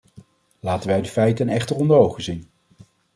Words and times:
Laten 0.59 0.89
wij 0.89 1.01
de 1.01 1.09
feiten 1.09 1.49
echter 1.49 1.75
onder 1.75 1.97
ogen 1.97 2.23
zien. 2.23 2.49